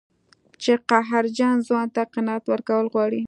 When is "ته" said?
1.95-2.01